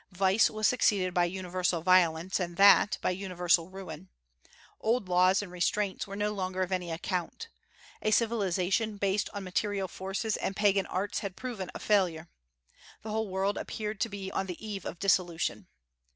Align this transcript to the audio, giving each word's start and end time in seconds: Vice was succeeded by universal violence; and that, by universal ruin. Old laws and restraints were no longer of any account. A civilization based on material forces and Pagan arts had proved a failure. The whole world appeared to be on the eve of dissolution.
Vice 0.11 0.49
was 0.49 0.67
succeeded 0.67 1.13
by 1.13 1.25
universal 1.25 1.83
violence; 1.83 2.39
and 2.39 2.57
that, 2.57 2.97
by 3.03 3.11
universal 3.11 3.69
ruin. 3.69 4.09
Old 4.79 5.07
laws 5.07 5.43
and 5.43 5.51
restraints 5.51 6.07
were 6.07 6.15
no 6.15 6.31
longer 6.31 6.63
of 6.63 6.71
any 6.71 6.89
account. 6.89 7.49
A 8.01 8.09
civilization 8.09 8.97
based 8.97 9.29
on 9.31 9.43
material 9.43 9.87
forces 9.87 10.37
and 10.37 10.55
Pagan 10.55 10.87
arts 10.87 11.19
had 11.19 11.35
proved 11.35 11.69
a 11.75 11.79
failure. 11.79 12.29
The 13.03 13.11
whole 13.11 13.29
world 13.29 13.59
appeared 13.59 13.99
to 14.01 14.09
be 14.09 14.31
on 14.31 14.47
the 14.47 14.57
eve 14.67 14.85
of 14.85 14.97
dissolution. 14.97 15.67